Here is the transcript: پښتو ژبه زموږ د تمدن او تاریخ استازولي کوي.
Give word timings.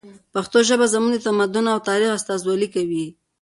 پښتو 0.33 0.57
ژبه 0.67 0.85
زموږ 0.93 1.11
د 1.13 1.19
تمدن 1.27 1.65
او 1.73 1.79
تاریخ 1.89 2.09
استازولي 2.13 2.67
کوي. 2.75 3.05